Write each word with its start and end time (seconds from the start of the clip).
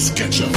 Bass 0.00 0.10
Ketchup. 0.12 0.50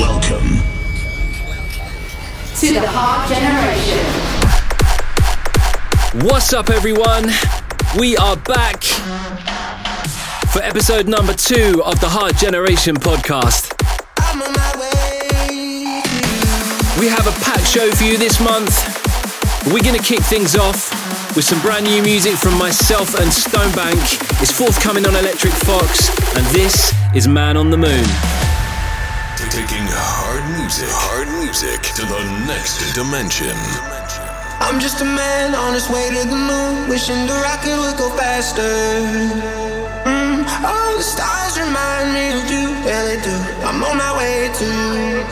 Welcome 0.00 0.48
to 2.56 2.72
the 2.72 2.82
Hard 2.88 3.28
Generation. 3.30 4.02
What's 6.26 6.52
up, 6.52 6.70
everyone? 6.70 7.30
We 7.96 8.16
are 8.16 8.36
back 8.36 8.82
for 10.52 10.60
episode 10.62 11.06
number 11.06 11.34
two 11.34 11.84
of 11.84 12.00
the 12.00 12.08
Hard 12.08 12.36
Generation 12.36 12.96
podcast. 12.96 13.67
We 16.98 17.06
have 17.06 17.28
a 17.28 17.32
packed 17.46 17.68
show 17.68 17.88
for 17.92 18.02
you 18.02 18.18
this 18.18 18.40
month. 18.40 18.74
We're 19.70 19.86
going 19.86 19.94
to 19.94 20.02
kick 20.02 20.18
things 20.18 20.56
off 20.56 20.90
with 21.36 21.44
some 21.44 21.60
brand 21.62 21.84
new 21.86 22.02
music 22.02 22.34
from 22.34 22.58
myself 22.58 23.14
and 23.14 23.30
Stonebank. 23.30 24.02
It's 24.42 24.50
forthcoming 24.50 25.06
on 25.06 25.14
Electric 25.14 25.52
Fox, 25.62 26.10
and 26.34 26.44
this 26.46 26.92
is 27.14 27.28
Man 27.28 27.56
on 27.56 27.70
the 27.70 27.76
Moon. 27.76 28.02
taking 29.46 29.86
hard 29.86 30.42
music, 30.58 30.90
hard 30.90 31.28
music 31.38 31.82
to 31.94 32.02
the 32.02 32.18
next 32.50 32.82
dimension. 32.94 33.54
I'm 34.58 34.80
just 34.80 35.00
a 35.00 35.04
man 35.06 35.54
on 35.54 35.74
his 35.74 35.88
way 35.88 36.10
to 36.10 36.26
the 36.26 36.34
moon, 36.34 36.88
wishing 36.88 37.26
the 37.30 37.38
rocket 37.46 37.78
would 37.78 37.96
go 37.96 38.10
faster. 38.18 38.66
Mm, 40.02 40.42
all 40.66 40.96
the 40.96 41.06
stars 41.06 41.60
remind 41.60 42.10
me 42.10 42.34
of 42.34 42.50
you, 42.50 42.74
yeah 42.82 43.06
they 43.06 43.22
do. 43.22 43.36
I'm 43.62 43.84
on 43.84 43.96
my 43.96 44.18
way 44.18 44.50
to. 44.50 45.27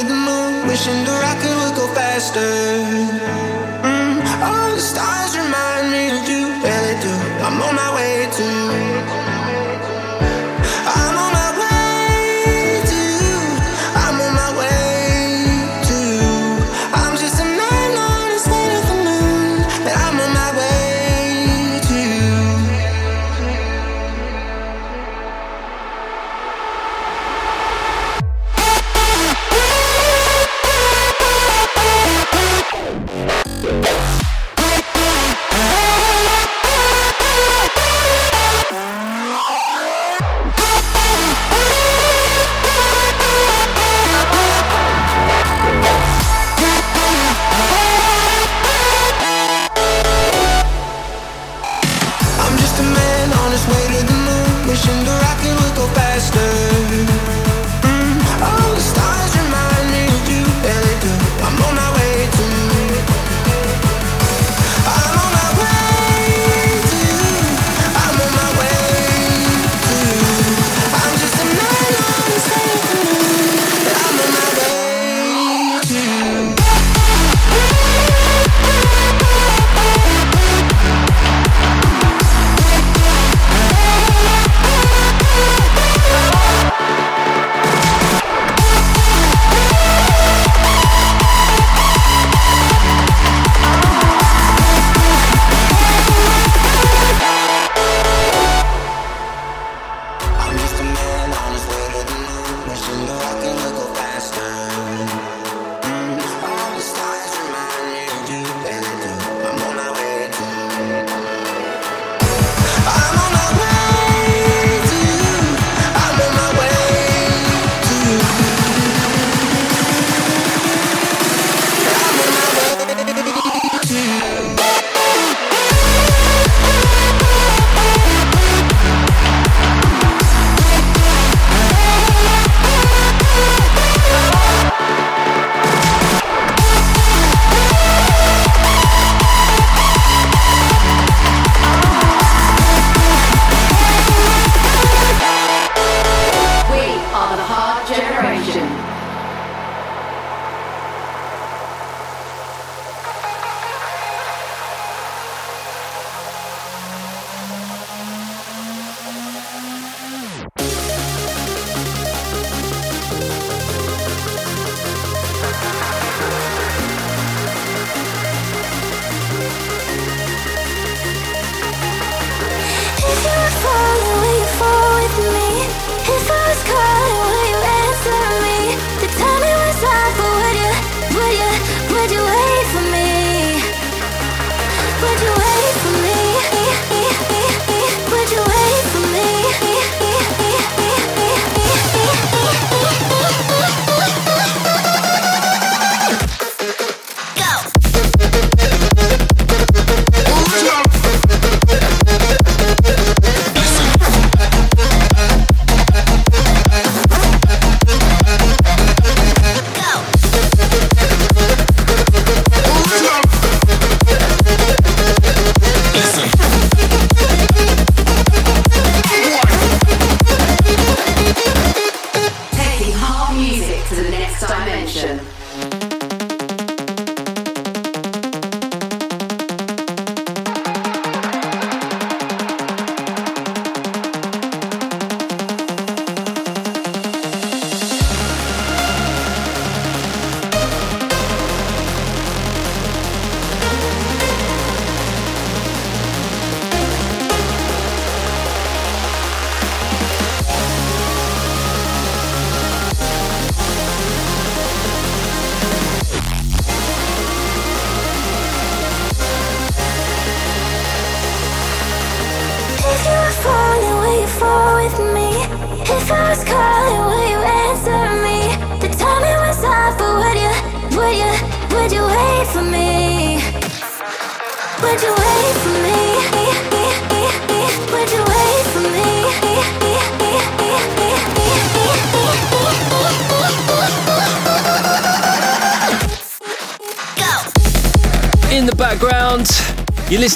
To 0.00 0.06
the 0.06 0.14
moon, 0.14 0.66
wishing 0.68 1.04
the 1.04 1.12
rocket 1.24 1.54
would 1.60 1.74
go 1.74 1.86
faster. 1.94 2.40
Mm, 3.82 4.16
all 4.42 4.74
the 4.74 4.80
stars 4.80 5.32
remind 5.36 5.45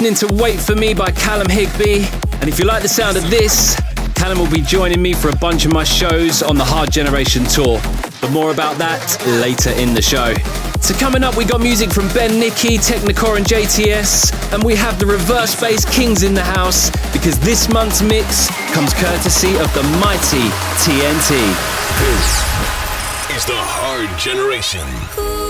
listening 0.01 0.29
to 0.29 0.43
Wait 0.43 0.59
For 0.59 0.75
Me 0.75 0.95
by 0.95 1.11
Callum 1.11 1.49
Higby. 1.51 2.07
And 2.41 2.49
if 2.49 2.59
you 2.59 2.65
like 2.65 2.81
the 2.81 2.89
sound 2.89 3.19
of 3.19 3.29
this, 3.29 3.79
Callum 4.15 4.39
will 4.39 4.51
be 4.51 4.63
joining 4.63 5.03
me 5.03 5.13
for 5.13 5.29
a 5.29 5.37
bunch 5.37 5.67
of 5.67 5.75
my 5.75 5.85
shows 5.85 6.43
on 6.43 6.57
the 6.57 6.65
Hard 6.65 6.91
Generation 6.91 7.45
Tour. 7.45 7.79
But 8.23 8.31
more 8.31 8.51
about 8.51 8.79
that 8.79 9.05
later 9.27 9.69
in 9.73 9.93
the 9.93 10.01
show. 10.01 10.33
So 10.81 10.95
coming 10.95 11.23
up, 11.23 11.37
we 11.37 11.45
got 11.45 11.61
music 11.61 11.91
from 11.91 12.09
Ben 12.15 12.41
Nicky, 12.41 12.79
Technikore 12.79 13.37
and 13.37 13.45
JTS, 13.45 14.55
and 14.55 14.65
we 14.65 14.75
have 14.75 14.99
the 14.99 15.05
reverse 15.05 15.61
bass 15.61 15.85
kings 15.85 16.23
in 16.23 16.33
the 16.33 16.45
house 16.45 16.89
because 17.13 17.39
this 17.41 17.69
month's 17.69 18.01
mix 18.01 18.49
comes 18.73 18.95
courtesy 18.95 19.59
of 19.59 19.69
the 19.75 19.83
mighty 20.01 20.49
TNT. 20.81 21.37
This 22.01 23.37
is 23.37 23.45
the 23.45 23.61
Hard 23.61 24.09
Generation. 24.19 25.50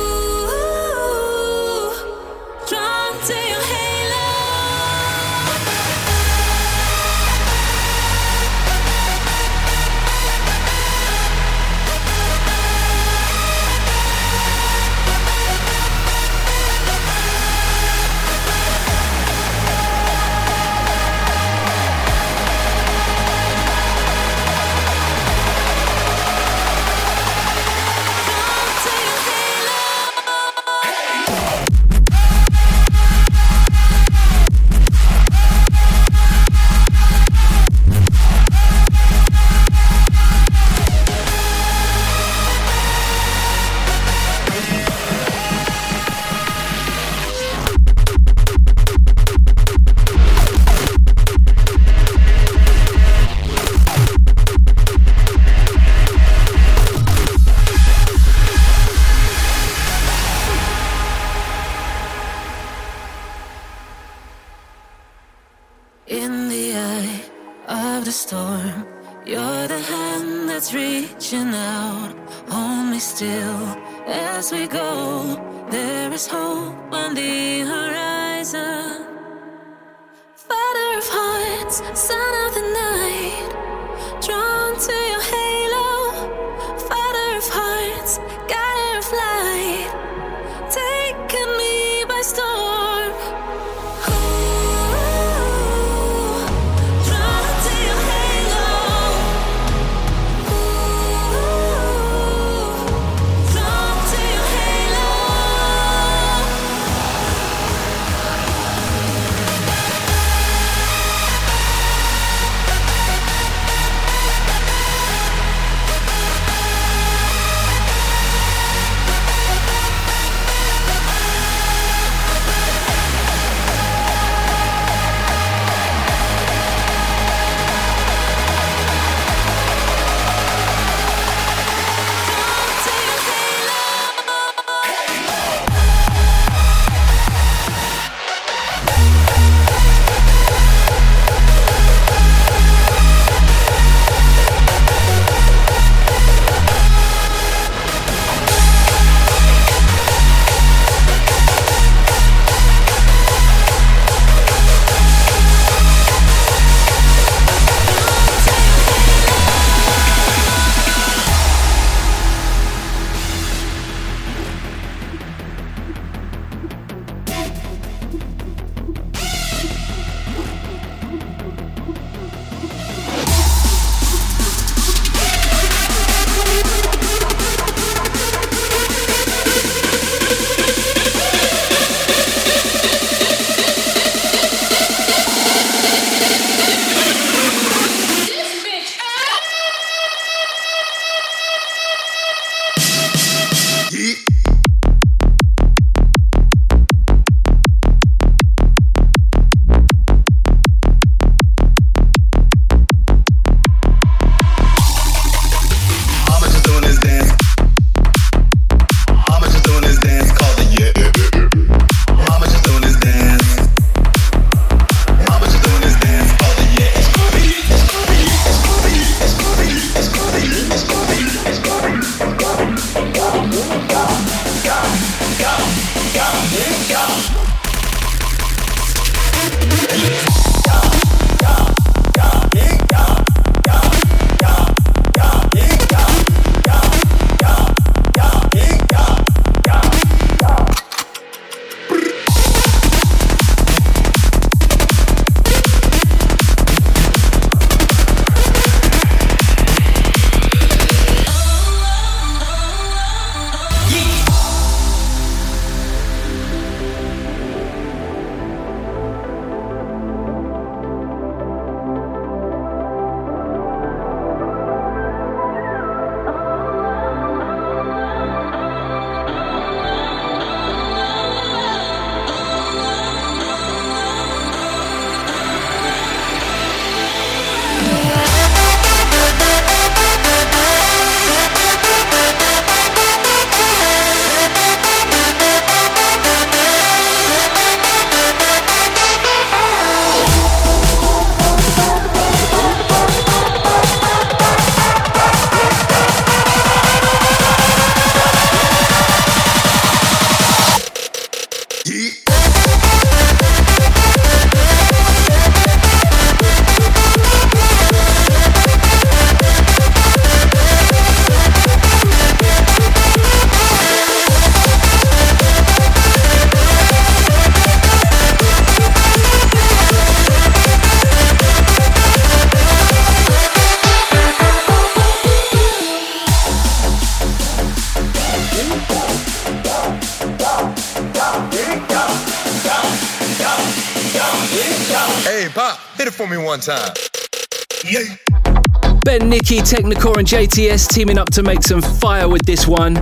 Ben 339.50 339.64
Technikore, 339.64 340.18
and 340.18 340.28
JTS 340.28 340.86
teaming 340.90 341.18
up 341.18 341.28
to 341.30 341.42
make 341.42 341.64
some 341.64 341.82
fire 341.82 342.28
with 342.28 342.46
this 342.46 342.68
one. 342.68 342.96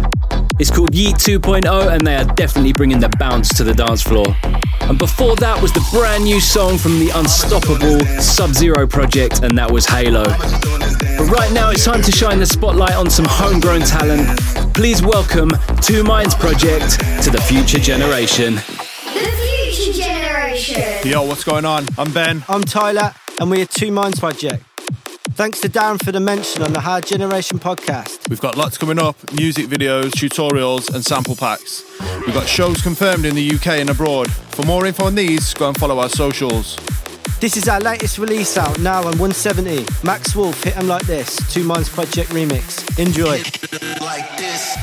It's 0.59 0.71
called 0.71 0.93
Yeet 0.93 1.17
2.0, 1.17 1.93
and 1.93 2.07
they 2.07 2.17
are 2.17 2.25
definitely 2.25 2.73
bringing 2.73 2.99
the 2.99 3.11
bounce 3.19 3.53
to 3.59 3.65
the 3.65 3.75
dance 3.75 4.01
floor. 4.01 4.25
And 4.89 4.99
before 4.99 5.37
that 5.37 5.61
was 5.61 5.75
the 5.75 5.87
brand 5.93 6.25
new 6.25 6.41
song 6.41 6.79
from 6.79 7.01
the 7.01 7.11
Unstoppable 7.11 8.01
Sub 8.23 8.55
Zero 8.55 8.87
project, 8.87 9.43
and 9.43 9.59
that 9.59 9.71
was 9.71 9.85
Halo. 9.85 10.25
But 10.25 11.29
right 11.31 11.53
now 11.53 11.69
it's 11.69 11.85
time 11.85 12.01
to 12.01 12.11
shine 12.11 12.39
the 12.39 12.47
spotlight 12.47 12.95
on 12.95 13.11
some 13.11 13.27
homegrown 13.29 13.83
talent. 13.83 14.27
Please 14.73 15.03
welcome 15.03 15.51
Two 15.83 16.03
Minds 16.03 16.35
Project 16.35 16.99
to 17.25 17.31
the 17.31 17.43
future 17.47 17.79
generation. 17.79 18.55
The 18.55 18.63
future 19.37 20.03
generation. 20.03 21.11
Yo, 21.11 21.25
what's 21.25 21.45
going 21.45 21.67
on? 21.67 21.85
I'm 21.99 22.11
Ben. 22.11 22.43
I'm 22.49 22.63
Tyler, 22.63 23.13
and 23.39 23.51
we're 23.51 23.67
Two 23.67 23.93
Minds 23.93 24.19
Project. 24.19 24.65
Thanks 25.39 25.61
to 25.61 25.69
Darren 25.69 26.03
for 26.03 26.11
the 26.11 26.19
mention 26.19 26.65
on 26.65 26.73
the 26.73 26.81
Hard 26.81 27.07
Generation 27.07 27.61
podcast. 27.61 28.29
We've 28.29 28.41
got 28.41 28.57
lots 28.57 28.77
coming 28.77 28.99
up 28.99 29.15
music 29.35 29.67
videos, 29.67 30.11
tutorials, 30.11 30.93
and 30.93 31.05
sample 31.05 31.37
packs. 31.37 31.85
We've 32.27 32.35
got 32.35 32.49
shows 32.49 32.83
confirmed 32.83 33.25
in 33.25 33.37
the 33.37 33.53
UK 33.55 33.79
and 33.79 33.89
abroad. 33.89 34.33
For 34.33 34.67
more 34.67 34.85
info 34.85 35.05
on 35.05 35.15
these, 35.15 35.55
go 35.55 35.69
and 35.69 35.79
follow 35.79 36.01
our 36.01 36.09
socials. 36.09 36.75
This 37.39 37.57
is 37.57 37.69
our 37.69 37.79
latest 37.79 38.19
release 38.19 38.59
out 38.59 38.81
now 38.81 38.99
on 38.99 39.17
170. 39.17 39.87
Max 40.03 40.35
Wolf, 40.35 40.61
Hit 40.65 40.77
'em 40.77 40.89
Like 40.89 41.07
This, 41.07 41.37
Two 41.55 41.63
Minds 41.63 41.89
Project 41.89 42.31
remix. 42.31 42.99
Enjoy. 42.99 43.41
Like 44.05 44.37
this. 44.39 44.77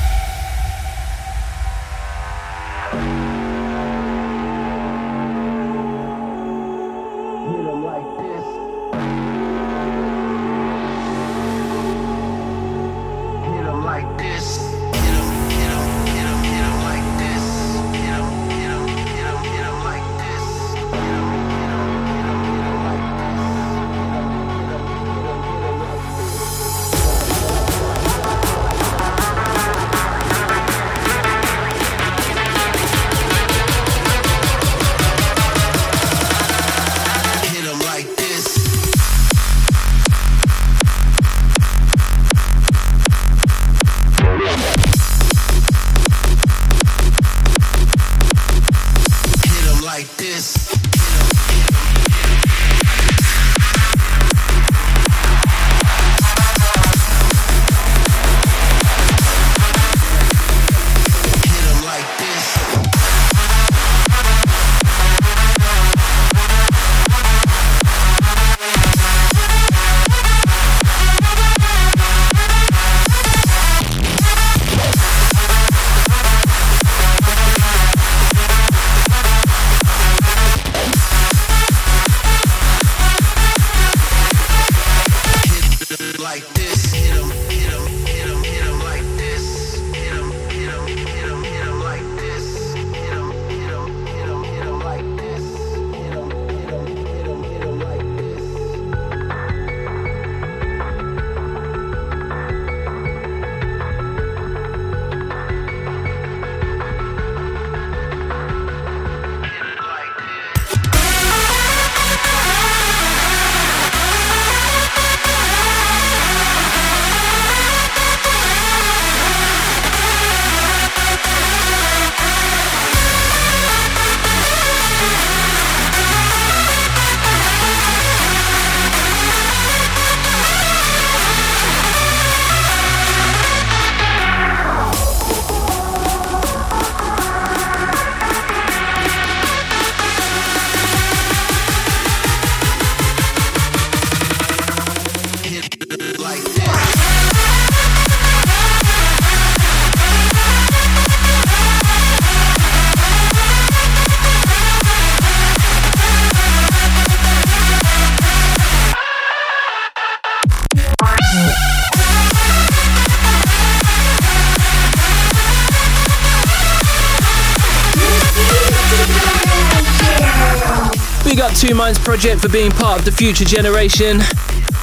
Two 171.66 171.74
Minds 171.74 171.98
Project 171.98 172.40
for 172.40 172.48
being 172.48 172.70
part 172.70 173.00
of 173.00 173.04
the 173.04 173.10
future 173.10 173.44
generation. 173.44 174.18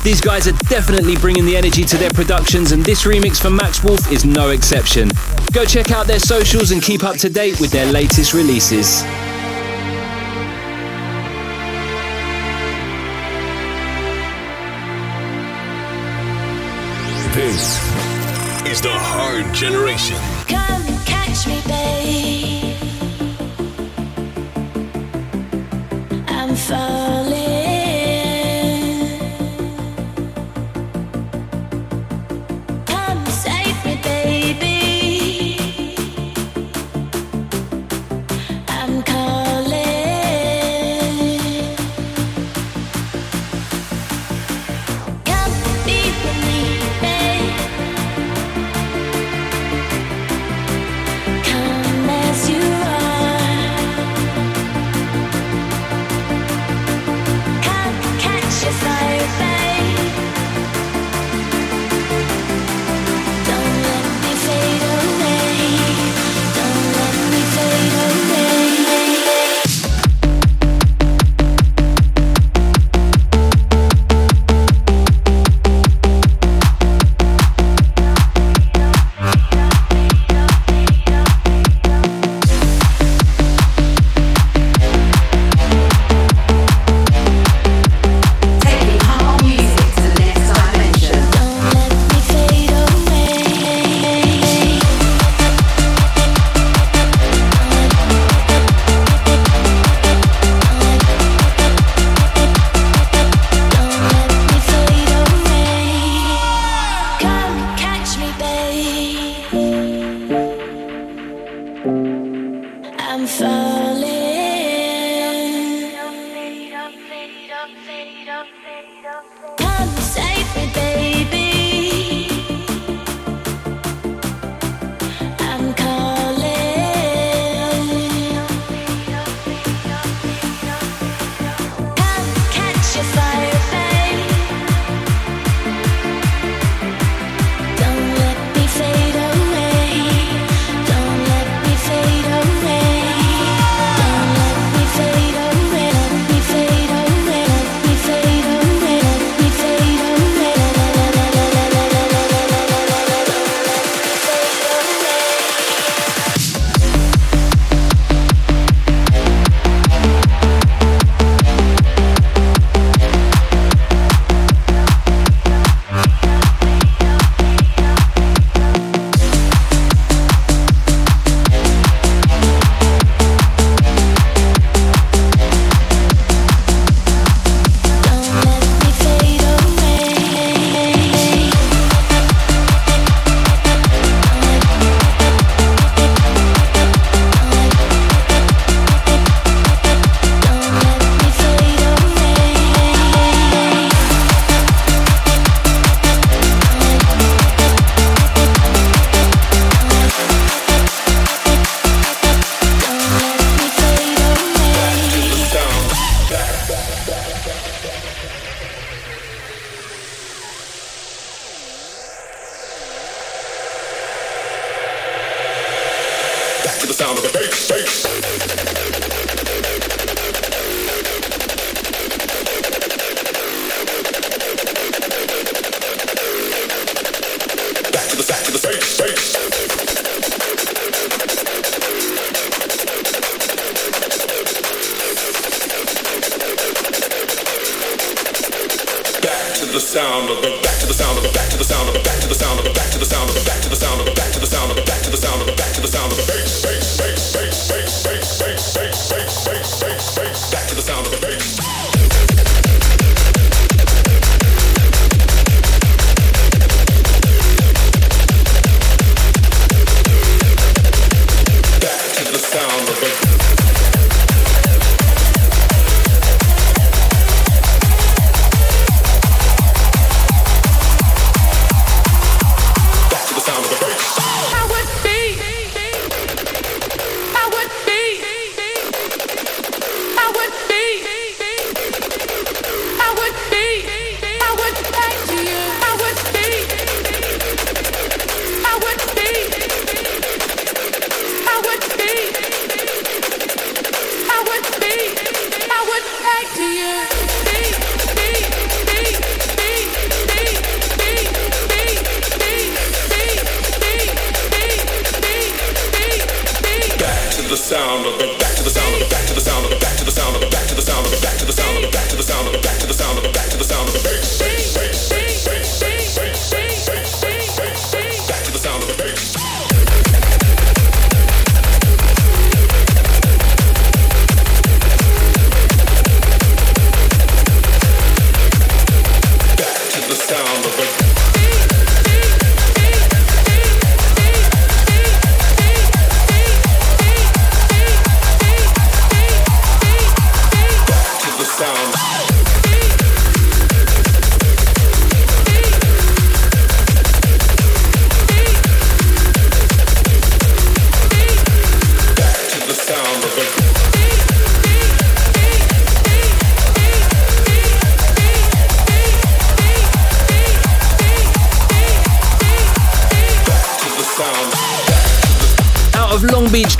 These 0.04 0.20
guys 0.20 0.50
are 0.50 0.58
definitely 0.68 1.16
bringing 1.16 1.46
the 1.46 1.56
energy 1.56 1.86
to 1.86 1.98
their 1.98 2.10
productions, 2.10 2.74
and 2.74 2.84
this 2.84 3.04
remix 3.04 3.42
from 3.42 3.56
Max 3.56 3.82
Wolf 3.86 4.12
is 4.12 4.26
no 4.26 4.50
exception. 4.50 5.10
Go 5.54 5.64
check 5.64 5.92
out 5.92 6.08
their 6.08 6.20
socials 6.20 6.72
and 6.72 6.82
keep 6.82 7.06
up 7.06 7.16
to 7.18 7.30
date 7.30 7.62
with 7.62 7.72
their 7.72 7.90
latest 7.90 8.34
releases. 8.34 9.02
This 17.34 17.80
is 18.68 18.82
the 18.82 18.92
Hard 18.92 19.54
Generation. 19.56 20.18
Come 20.48 20.84
catch 21.06 21.48
me, 21.48 21.62
babe. 21.66 22.33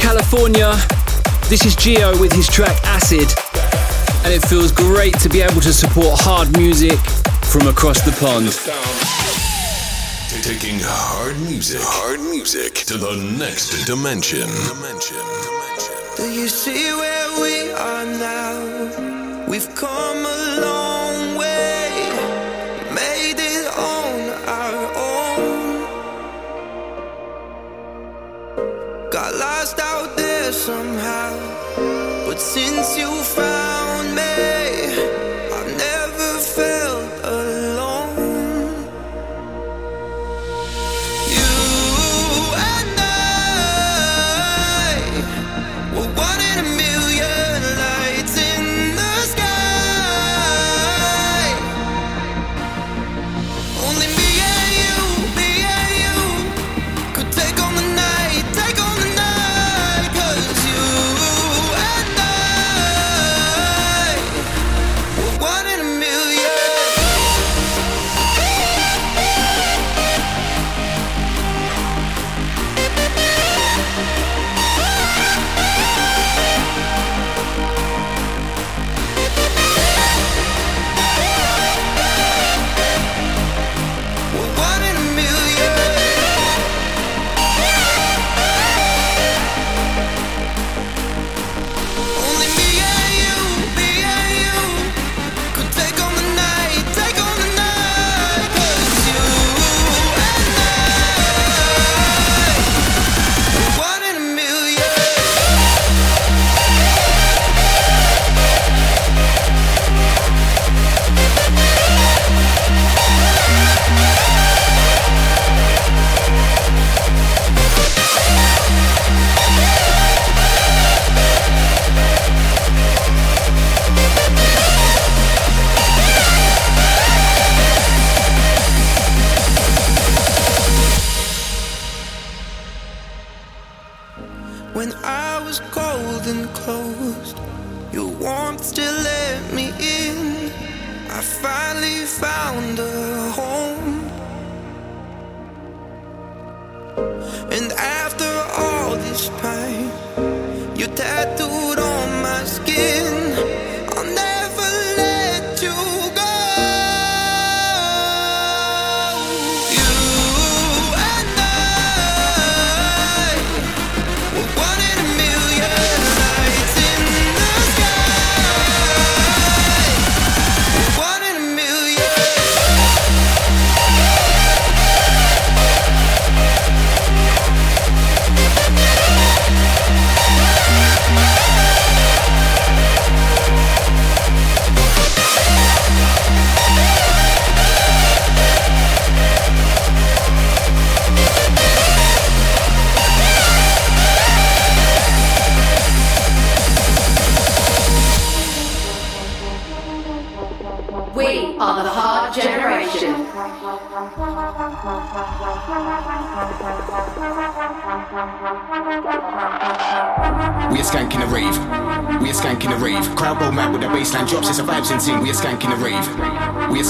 California. 0.04 0.74
This 1.48 1.66
is 1.66 1.78
Geo 1.78 2.20
with 2.20 2.34
his 2.34 2.46
track 2.46 2.76
Acid, 2.84 3.34
and 4.26 4.34
it 4.34 4.46
feels 4.46 4.70
great 4.70 5.18
to 5.20 5.30
be 5.30 5.42
able 5.42 5.62
to 5.62 5.72
support 5.72 6.20
hard 6.20 6.52
music 6.58 7.00
from 7.52 7.68
across 7.68 8.02
the 8.02 8.12
pond. 8.20 8.52
Taking 10.44 10.80
hard 10.84 11.40
music, 11.40 11.80
hard 11.82 12.20
music 12.20 12.74
to 12.92 12.98
the 12.98 13.16
next 13.40 13.86
dimension. 13.86 14.50
Do 16.18 16.30
you 16.30 16.50
see 16.50 16.92
where 17.02 17.42
we 17.42 17.72
are 17.72 18.06
now? 18.06 19.46
We've 19.48 19.74
come 19.74 20.18
along. 20.18 20.83
since 32.54 33.00
you 33.00 33.24
found 33.24 33.53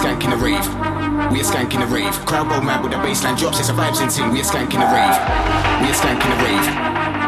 skanking 0.03 0.35
the 0.35 0.41
rave. 0.43 0.67
We 1.31 1.39
are 1.39 1.47
skanking 1.47 1.79
the 1.79 1.87
rave. 1.87 2.11
Crowd 2.27 2.51
go 2.51 2.59
mad 2.59 2.83
with 2.83 2.91
the 2.91 2.99
baseline 2.99 3.39
drops. 3.39 3.59
It's 3.63 3.69
a 3.69 3.73
vibes 3.73 4.03
and 4.03 4.11
ting. 4.11 4.35
We 4.35 4.43
are 4.43 4.43
skanking 4.43 4.83
the 4.83 4.89
rave. 4.91 5.15
We 5.79 5.87
are 5.87 5.95
skanking 5.95 6.27
the 6.27 6.39
rave. 6.43 6.67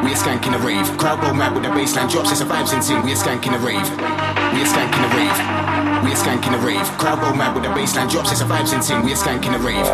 We 0.04 0.12
are 0.12 0.20
skanking 0.20 0.52
the 0.52 0.60
rave. 0.60 0.84
Crowd 1.00 1.24
go 1.24 1.32
mad 1.32 1.56
with 1.56 1.64
the 1.64 1.72
baseline 1.72 2.12
drops. 2.12 2.36
It's 2.36 2.42
a 2.42 2.46
vibes 2.46 2.76
and 2.76 2.84
ting. 2.84 3.00
We 3.08 3.16
are 3.16 3.22
skanking 3.24 3.56
the 3.56 3.64
rave. 3.64 3.88
We 4.52 4.60
are 4.60 4.68
skanking 4.68 5.02
the 5.08 5.12
rave. 5.16 5.40
We 6.04 6.12
are 6.12 6.20
skanking 6.20 6.52
the 6.52 6.60
rave. 6.68 6.88
Crowd 7.00 7.24
go 7.24 7.32
mad 7.32 7.56
with 7.56 7.64
the 7.64 7.72
baseline 7.72 8.12
drops. 8.12 8.36
It's 8.36 8.44
a 8.44 8.46
vibes 8.46 8.76
and 8.76 8.84
ting. 8.84 9.08
We 9.08 9.16
are 9.16 9.24
skanking 9.24 9.56
the 9.56 9.64
rave. 9.64 9.88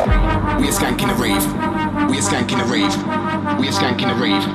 We 0.57 0.65
are 0.65 0.73
skanking 0.73 1.13
the 1.13 1.17
rave. 1.21 1.45
We 2.09 2.17
are 2.17 2.25
skanking 2.25 2.57
the 2.57 2.65
rave. 2.65 2.93
We 3.61 3.69
are 3.69 3.77
skanking 3.77 4.09
the 4.09 4.17
rave. 4.17 4.45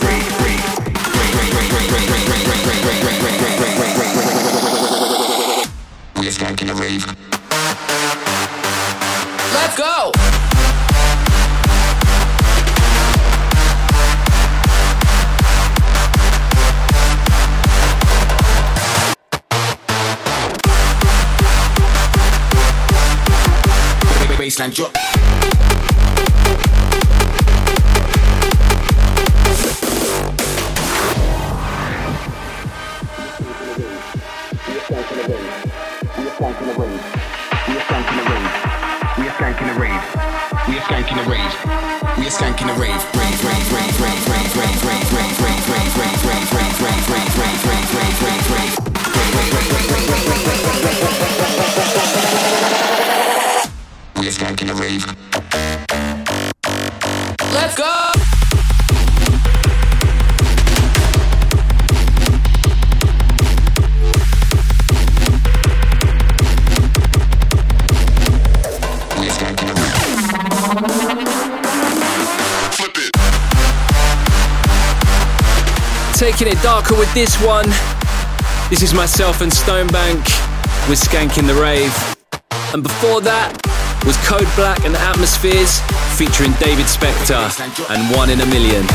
rave, 0.00 0.30
rave, 0.30 0.50
rave, 0.50 1.70
rave, 1.70 2.08
rave, 2.30 2.84
rave, 2.84 3.02
rave, 3.02 3.22
rave. 3.24 3.39
And 24.60 24.76
you. 24.78 25.09
Taking 76.40 76.56
it 76.56 76.62
darker 76.62 76.94
with 76.94 77.12
this 77.12 77.36
one. 77.44 77.66
This 78.70 78.80
is 78.80 78.94
myself 78.94 79.42
and 79.42 79.52
Stonebank 79.52 80.24
with 80.88 80.98
Skanking 80.98 81.46
the 81.46 81.52
Rave. 81.52 81.94
And 82.72 82.82
before 82.82 83.20
that 83.20 83.52
was 84.06 84.16
Code 84.24 84.48
Black 84.56 84.82
and 84.86 84.94
Atmozfears 84.94 85.84
featuring 86.16 86.52
David 86.52 86.86
Spekter 86.86 87.44
and 87.90 88.16
One 88.16 88.30
in 88.30 88.40
a 88.40 88.46
Million. 88.46 88.86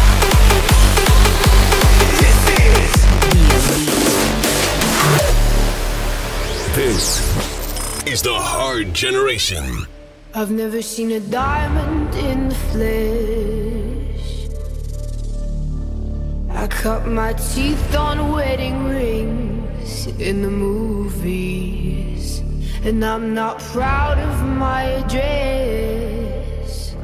This 6.74 8.08
is 8.08 8.24
the 8.24 8.34
hard 8.34 8.92
generation. 8.96 9.86
I've 10.34 10.50
never 10.50 10.82
seen 10.82 11.12
a 11.12 11.20
diamond 11.20 12.16
in 12.16 12.50
the 12.50 12.56
flesh. 12.56 13.65
I 16.56 16.68
cut 16.68 17.06
my 17.06 17.34
teeth 17.34 17.96
on 17.96 18.32
wedding 18.32 18.86
rings 18.86 20.08
in 20.20 20.42
the 20.42 20.50
movies. 20.50 22.40
And 22.86 23.04
I'm 23.04 23.34
not 23.34 23.60
proud 23.60 24.18
of 24.18 24.48
my 24.48 24.84
address. 24.84 26.96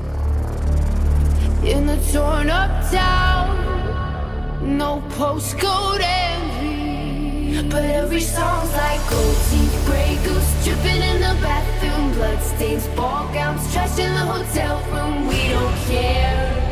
In 1.65 1.85
the 1.85 1.97
torn 2.13 2.49
up 2.49 2.89
town, 2.91 4.77
no 4.77 5.03
postcode 5.09 5.99
envy. 6.01 7.67
But 7.69 7.83
every 7.83 8.21
song's 8.21 8.71
like 8.71 9.01
gold 9.09 9.35
teeth, 9.49 9.83
gray 9.85 10.17
goose 10.23 10.63
dripping 10.63 11.01
in 11.01 11.19
the 11.19 11.35
bathroom, 11.43 12.13
bloodstains, 12.13 12.87
ball 12.95 13.27
gowns, 13.33 13.69
trash 13.73 13.99
in 13.99 14.13
the 14.13 14.25
hotel 14.33 14.79
room. 14.93 15.27
We 15.27 15.49
don't 15.49 15.75
care. 15.89 16.70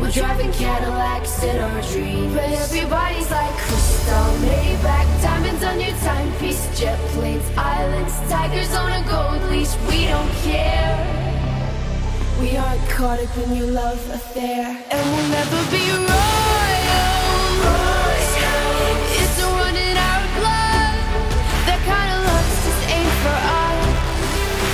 We're 0.00 0.10
driving 0.10 0.50
Cadillacs 0.52 1.42
in 1.42 1.60
our 1.60 1.82
dreams. 1.92 2.32
But 2.34 2.48
everybody's 2.48 3.30
like 3.30 3.54
crystal, 3.68 4.28
Maybach, 4.48 5.22
diamonds 5.22 5.62
on 5.62 5.78
your 5.78 5.94
timepiece, 5.98 6.80
jet 6.80 6.98
planes, 7.12 7.44
islands, 7.54 8.14
tigers 8.30 8.72
on 8.74 8.90
a 8.92 9.02
gold 9.06 9.42
leash. 9.50 9.76
We 9.90 10.06
don't 10.06 10.32
care. 10.40 10.96
We 12.40 12.56
aren't 12.56 12.88
caught 12.88 13.20
up 13.20 13.36
in 13.44 13.56
your 13.56 13.66
love 13.72 14.00
affair, 14.10 14.64
and 14.90 15.04
we'll 15.12 15.28
never 15.28 15.60
be 15.70 15.84
royal. 15.92 16.40
It's 19.20 19.36
a 19.38 19.46
run 19.52 19.76
in 19.76 19.96
our 20.08 20.22
blood. 20.40 20.96
That 21.68 21.80
kind 21.84 22.08
of 22.16 22.20
love 22.24 22.48
just 22.64 22.82
ain't 22.88 23.16
for 23.20 23.36
us. 23.60 23.84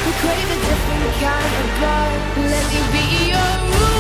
We 0.07 0.13
crave 0.23 0.51
a 0.55 0.59
different 0.71 1.15
kind 1.19 1.53
of 1.59 1.67
blood. 1.83 2.15
Let 2.47 2.67
me 2.71 2.81
be 2.95 3.31
your. 3.31 3.96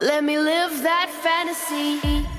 Let 0.00 0.22
me 0.22 0.38
live 0.38 0.84
that 0.84 1.10
fantasy. 1.10 2.37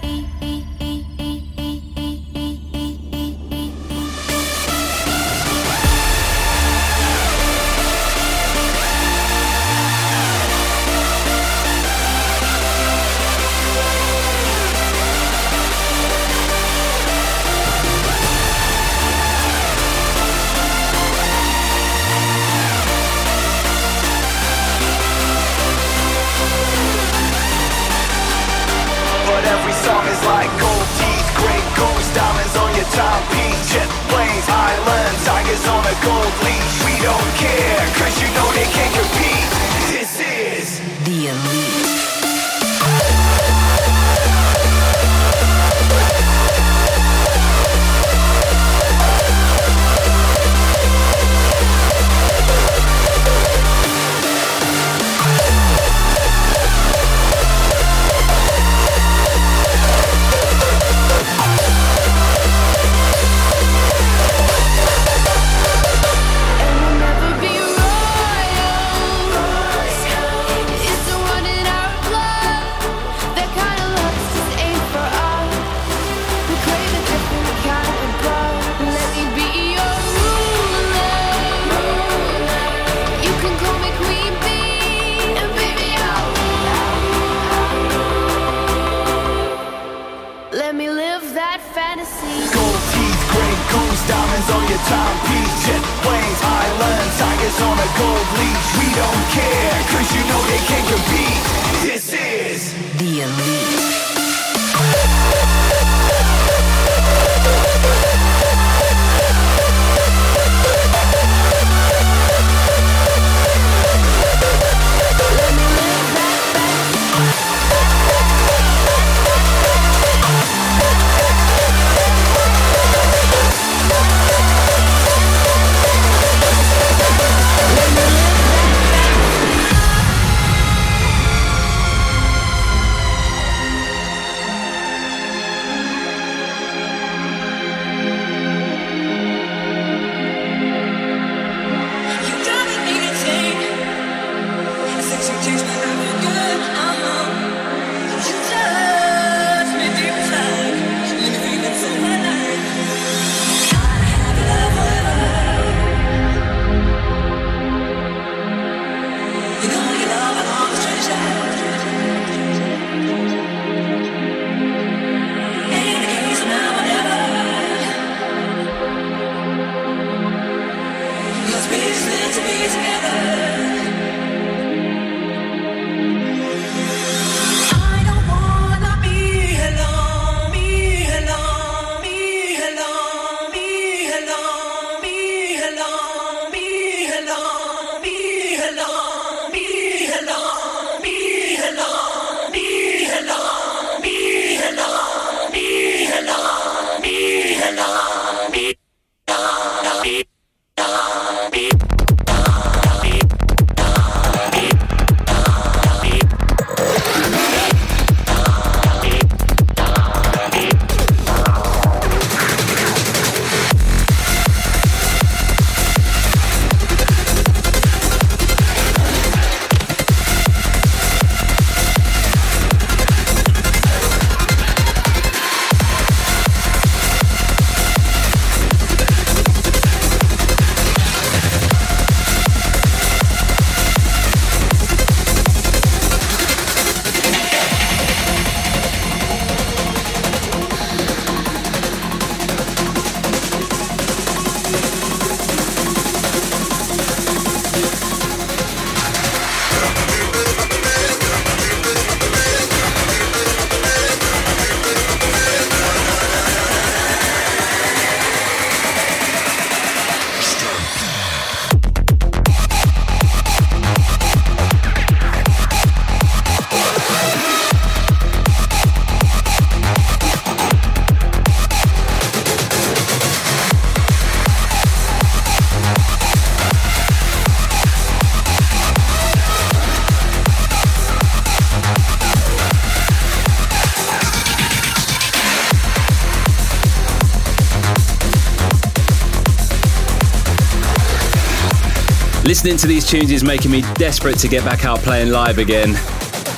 Listening 292.60 292.78
to 292.80 292.88
these 292.88 293.10
tunes 293.10 293.32
is 293.32 293.42
making 293.42 293.72
me 293.72 293.84
desperate 293.94 294.38
to 294.40 294.50
get 294.50 294.66
back 294.66 294.84
out 294.84 295.00
playing 295.00 295.30
live 295.30 295.60
again. 295.60 295.92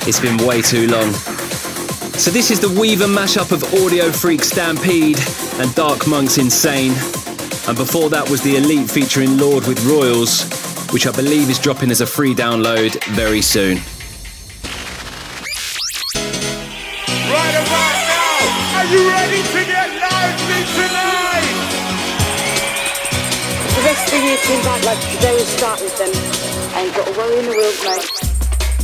It's 0.04 0.18
been 0.18 0.36
way 0.44 0.60
too 0.60 0.88
long. 0.88 1.12
So, 2.18 2.32
this 2.32 2.50
is 2.50 2.58
the 2.58 2.68
Weaver 2.68 3.04
mashup 3.04 3.52
of 3.52 3.62
Audiofreq 3.70 4.42
Stampede 4.42 5.20
and 5.60 5.72
Dark 5.76 6.08
Monks 6.08 6.38
Insane. 6.38 6.90
And 7.68 7.76
before 7.76 8.10
that 8.10 8.28
was 8.28 8.42
the 8.42 8.56
Elite 8.56 8.90
featuring 8.90 9.38
Lord 9.38 9.64
with 9.68 9.78
Royals, 9.84 10.42
which 10.92 11.06
I 11.06 11.12
believe 11.12 11.48
is 11.48 11.60
dropping 11.60 11.92
as 11.92 12.00
a 12.00 12.06
free 12.06 12.34
download 12.34 13.00
very 13.14 13.40
soon. 13.40 13.78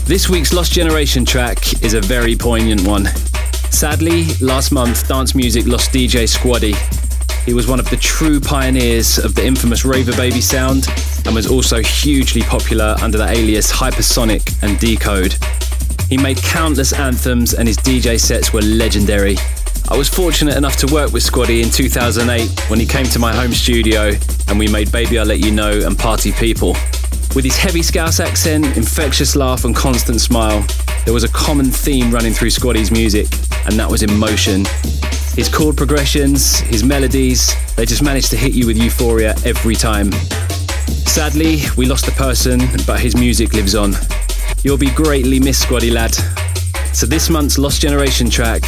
This 0.05 0.29
week's 0.29 0.53
Lost 0.53 0.73
Generation 0.73 1.25
track 1.25 1.83
is 1.83 1.95
a 1.95 2.03
very 2.03 2.37
poignant 2.37 2.87
one. 2.87 3.07
Sadly, 3.71 4.27
last 4.43 4.73
month, 4.73 5.09
dance 5.09 5.35
music 5.35 5.65
lost 5.65 5.91
DJ 5.91 6.29
Squaddy. 6.29 6.77
He 7.47 7.55
was 7.55 7.67
one 7.67 7.81
of 7.81 7.89
the 7.89 7.97
true 7.97 8.41
pioneers 8.41 9.17
of 9.19 9.35
the 9.35 9.47
infamous 9.47 9.87
Raver 9.87 10.15
Baby 10.17 10.43
sound 10.43 10.87
and 11.25 11.35
was 11.35 11.47
also 11.51 11.81
hugely 11.81 12.43
popular 12.43 12.95
under 13.01 13.17
the 13.17 13.27
alias 13.27 13.73
Hypersonic 13.73 14.63
and 14.63 14.79
Decode. 14.79 15.35
He 16.11 16.19
made 16.19 16.37
countless 16.43 16.93
anthems 16.93 17.55
and 17.55 17.67
his 17.67 17.79
DJ 17.79 18.21
sets 18.21 18.53
were 18.53 18.61
legendary. 18.61 19.37
I 19.91 19.97
was 19.97 20.07
fortunate 20.07 20.55
enough 20.55 20.77
to 20.79 20.93
work 20.93 21.13
with 21.13 21.23
Squaddy 21.23 21.63
in 21.63 21.71
2008 21.71 22.69
when 22.69 22.79
he 22.79 22.85
came 22.85 23.07
to 23.07 23.19
my 23.19 23.35
home 23.35 23.53
studio 23.53 24.13
and 24.49 24.59
we 24.59 24.69
made 24.69 24.93
Baby 24.93 25.19
I'll 25.19 25.25
Let 25.25 25.41
You 25.41 25.51
Know 25.51 25.81
and 25.87 25.99
Party 25.99 26.31
People. 26.31 26.77
With 27.35 27.45
his 27.45 27.57
heavy 27.57 27.83
Scouse 27.83 28.21
accent, 28.21 28.77
infectious 28.77 29.35
laugh, 29.35 29.65
and 29.65 29.75
constant 29.75 30.21
smile, 30.21 30.63
there 31.07 31.15
was 31.15 31.25
a 31.25 31.29
common 31.29 31.71
theme 31.71 32.11
running 32.11 32.35
through 32.35 32.51
Squaddy's 32.51 32.91
music, 32.91 33.29
and 33.65 33.79
that 33.79 33.91
was 33.91 34.03
emotion. 34.03 34.67
His 35.35 35.49
chord 35.49 35.77
progressions, 35.77 36.61
his 36.61 36.85
melodies, 36.85 37.55
they 37.75 37.87
just 37.87 38.03
managed 38.03 38.31
to 38.31 38.37
hit 38.37 38.53
you 38.53 38.67
with 38.67 38.77
euphoria 38.77 39.35
every 39.47 39.75
time. 39.75 40.13
Sadly, 41.07 41.61
we 41.79 41.87
lost 41.87 42.05
the 42.05 42.13
person, 42.13 42.61
but 42.87 43.01
his 43.01 43.17
music 43.17 43.55
lives 43.55 43.75
on. 43.75 43.95
You'll 44.63 44.77
be 44.77 44.91
greatly 44.91 45.41
missed, 45.41 45.67
Squaddy 45.67 45.91
lad. 45.91 46.15
So 46.93 47.07
this 47.07 47.31
month's 47.31 47.59
Lost 47.59 47.81
Generation 47.81 48.29
track 48.29 48.63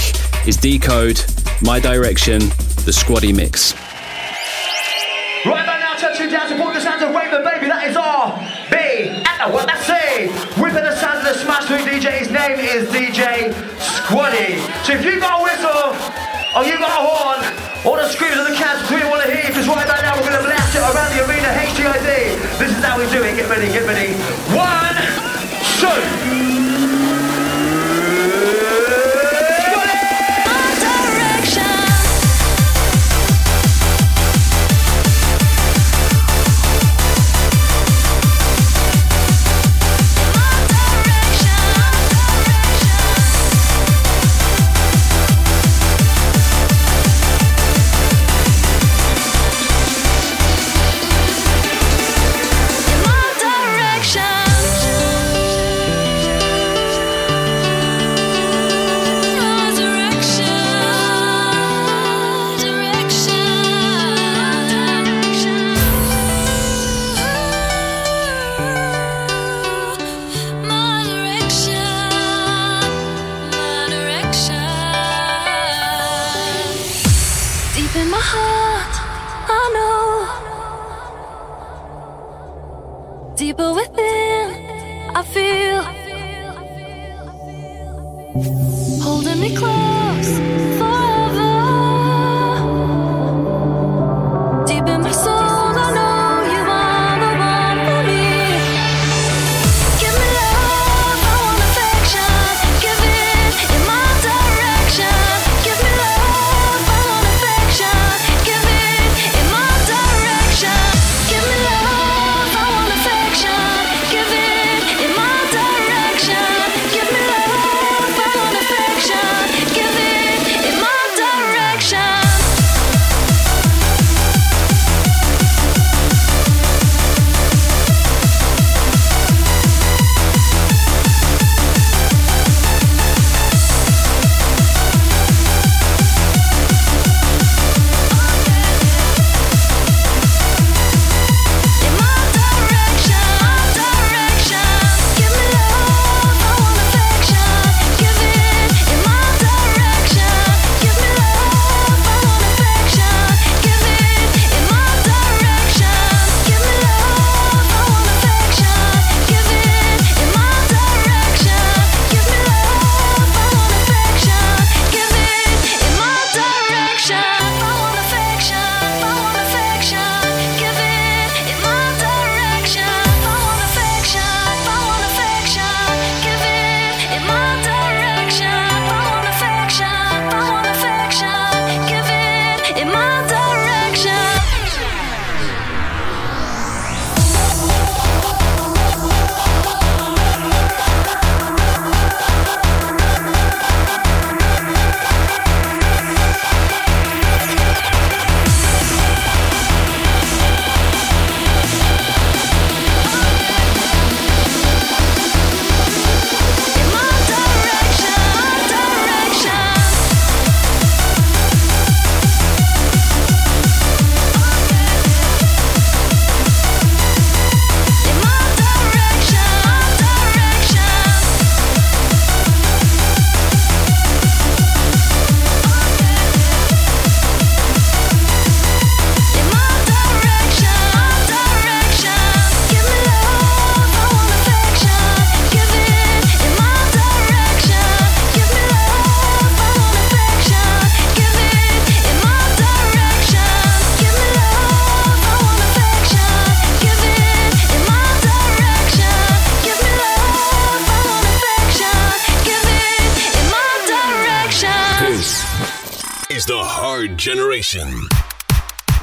is 0.47 0.57
Decode, 0.57 1.25
My 1.63 1.81
Direction, 1.81 2.39
the 2.87 2.95
Squaddy 2.95 3.35
Mix. 3.35 3.75
Right 5.43 5.65
about 5.65 5.81
now, 5.81 5.95
touch 5.99 6.21
you 6.21 6.31
down, 6.31 6.47
support 6.47 6.75
the 6.75 6.81
sounds 6.81 7.03
of 7.03 7.11
Raver 7.11 7.43
Baby, 7.43 7.67
that 7.67 7.91
is 7.91 7.97
R, 7.97 8.39
B, 8.71 8.77
and 9.11 9.53
what 9.53 9.67
I 9.67 9.77
say. 9.83 10.31
Whipping 10.61 10.85
the 10.87 10.95
sounds 10.95 11.27
of 11.27 11.33
the 11.33 11.37
Smash 11.43 11.67
Through 11.67 11.83
DJ, 11.89 12.23
his 12.23 12.31
name 12.31 12.61
is 12.61 12.87
DJ 12.95 13.51
Squaddy. 13.83 14.63
So 14.87 14.95
if 14.95 15.03
you 15.03 15.19
got 15.19 15.41
a 15.41 15.43
whistle, 15.43 15.91
or 16.55 16.63
you 16.63 16.79
got 16.79 16.93
a 16.93 17.03
horn, 17.03 17.41
or 17.83 17.99
the 17.99 18.07
screams 18.07 18.37
of 18.37 18.47
the 18.47 18.55
cats, 18.55 18.85
we 18.93 19.03
want 19.11 19.27
to 19.27 19.33
hear 19.33 19.49
because 19.49 19.67
right 19.67 19.83
about 19.83 20.07
now 20.07 20.15
we're 20.15 20.29
going 20.29 20.39
to 20.39 20.47
blast 20.47 20.77
it 20.77 20.85
around 20.85 21.11
the 21.17 21.25
arena 21.27 21.51
HTID. 21.67 22.61
This 22.63 22.71
is 22.71 22.85
how 22.85 23.01
we 23.01 23.09
do 23.11 23.25
it, 23.25 23.35
get 23.35 23.49
ready, 23.51 23.73
get 23.73 23.89
ready. 23.89 24.15
One, 24.55 24.95
two. 25.83 26.60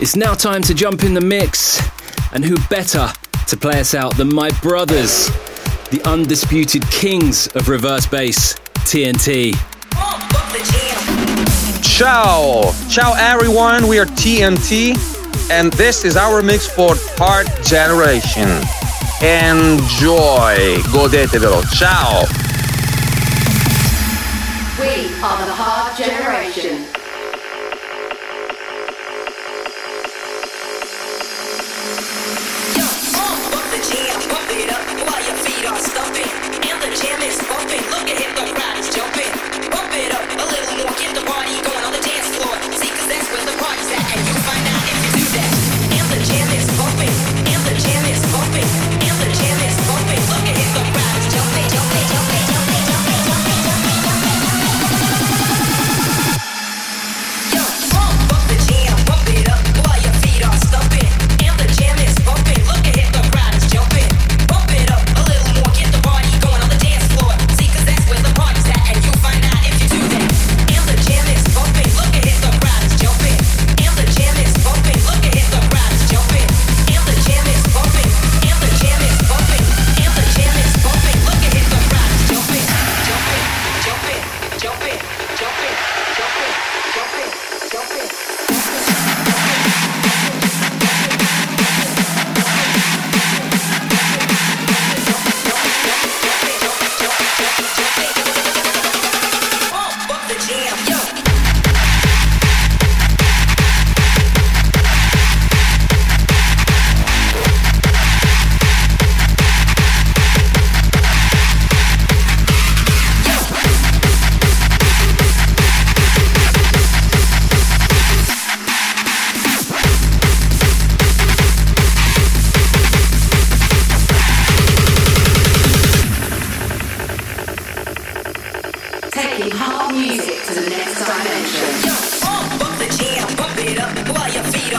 It's 0.08 0.16
now 0.16 0.36
time 0.36 0.62
to 0.62 0.74
jump 0.74 1.04
in 1.04 1.14
the 1.14 1.20
mix, 1.20 1.82
and 2.32 2.46
who 2.46 2.56
better 2.70 3.12
to 3.46 3.58
play 3.58 3.82
us 3.82 3.94
out 3.94 4.16
than 4.16 4.34
my 4.34 4.50
brothers, 4.62 5.28
the 5.90 6.02
undisputed 6.06 6.90
kings 6.90 7.48
of 7.48 7.68
reverse 7.68 8.08
bass, 8.08 8.54
TNT. 8.88 9.54
Ciao! 11.84 12.74
Ciao 12.90 13.16
everyone, 13.18 13.90
we 13.90 14.00
are 14.00 14.06
TNT 14.06 14.96
and 15.52 15.74
this 15.74 16.06
is 16.06 16.16
our 16.16 16.42
mix 16.42 16.66
for 16.66 16.96
Hard 17.18 17.48
Generation. 17.66 18.48
Enjoy! 19.20 20.78
Godetevelo! 20.88 21.70
Ciao! 21.78 22.24
We 24.80 25.12
are 25.22 25.46
the 25.46 25.52
Hard 25.52 25.98
Generation. 25.98 26.87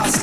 This 0.09 0.23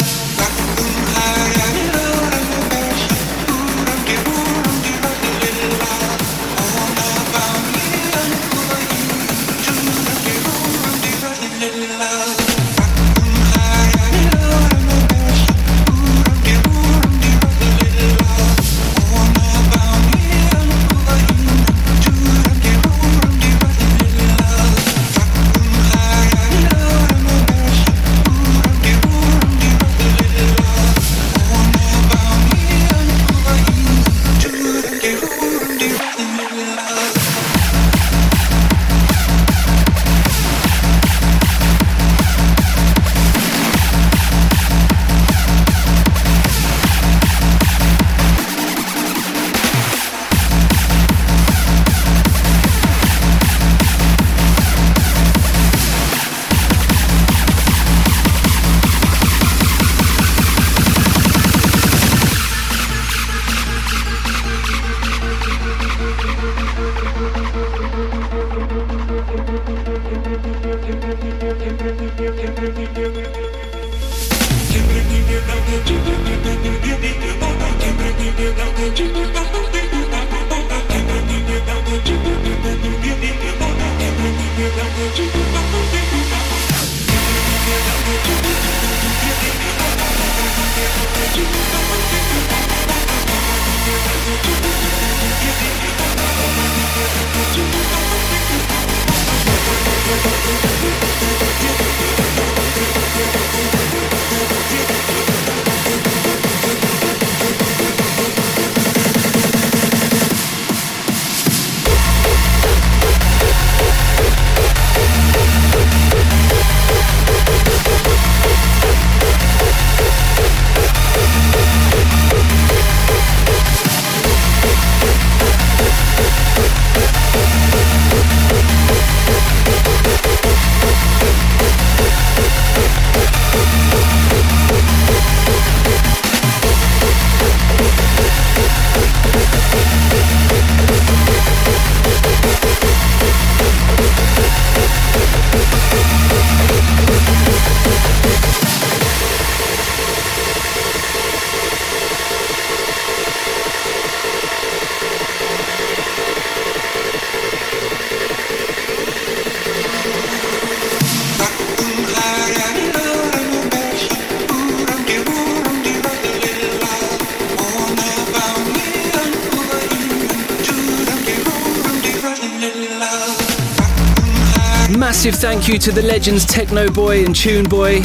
to 175.77 175.91
the 175.91 176.01
legends 176.01 176.45
Techno 176.45 176.89
Boy 176.91 177.23
and 177.23 177.35
Tune 177.35 177.65
Boy, 177.65 177.97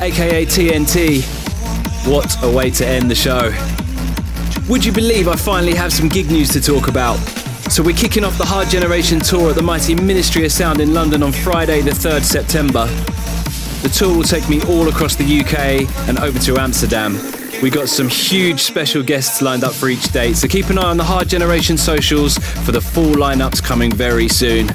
aka 0.00 0.46
TNT. 0.46 1.22
What 2.06 2.42
a 2.42 2.50
way 2.50 2.70
to 2.70 2.86
end 2.86 3.10
the 3.10 3.14
show. 3.14 3.52
Would 4.68 4.84
you 4.84 4.92
believe 4.92 5.28
I 5.28 5.36
finally 5.36 5.74
have 5.74 5.92
some 5.92 6.08
gig 6.08 6.30
news 6.30 6.48
to 6.50 6.60
talk 6.60 6.88
about? 6.88 7.16
So 7.70 7.82
we're 7.82 7.96
kicking 7.96 8.24
off 8.24 8.38
the 8.38 8.44
Hard 8.44 8.68
Generation 8.68 9.18
tour 9.18 9.50
at 9.50 9.56
the 9.56 9.62
mighty 9.62 9.94
Ministry 9.94 10.44
of 10.44 10.52
Sound 10.52 10.80
in 10.80 10.94
London 10.94 11.22
on 11.22 11.32
Friday, 11.32 11.82
the 11.82 11.90
3rd 11.90 12.22
September. 12.22 12.86
The 13.82 13.88
tour 13.88 14.16
will 14.16 14.22
take 14.22 14.48
me 14.48 14.62
all 14.62 14.88
across 14.88 15.16
the 15.16 15.40
UK 15.40 15.86
and 16.08 16.18
over 16.18 16.38
to 16.38 16.58
Amsterdam. 16.58 17.18
We 17.62 17.68
got 17.68 17.88
some 17.88 18.08
huge 18.08 18.60
special 18.60 19.02
guests 19.02 19.42
lined 19.42 19.64
up 19.64 19.72
for 19.72 19.88
each 19.88 20.12
date, 20.12 20.36
so 20.36 20.48
keep 20.48 20.70
an 20.70 20.78
eye 20.78 20.90
on 20.90 20.96
the 20.96 21.04
Hard 21.04 21.28
Generation 21.28 21.76
socials 21.76 22.38
for 22.38 22.72
the 22.72 22.80
full 22.80 23.14
lineups 23.14 23.62
coming 23.62 23.92
very 23.92 24.28
soon. 24.28 24.70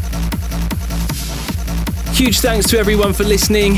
Huge 2.15 2.39
thanks 2.39 2.65
to 2.69 2.77
everyone 2.77 3.11
for 3.11 3.25
listening, 3.25 3.77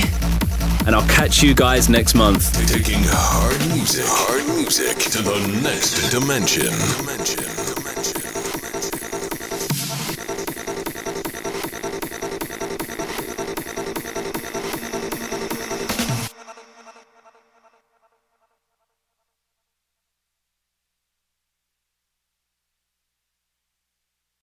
and 0.86 0.96
I'll 0.96 1.08
catch 1.10 1.42
you 1.42 1.56
guys 1.56 1.90
next 1.90 2.14
month. 2.14 2.54
Taking 2.72 3.02
hard 3.02 3.58
music, 3.76 4.06
hard 4.06 4.46
music 4.56 5.00
to 5.12 5.24
the 5.24 5.40
next 5.64 6.12
dimension. 6.12 7.57